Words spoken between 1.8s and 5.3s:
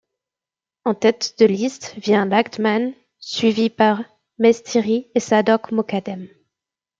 vient Ladgham suivi par Mestiri et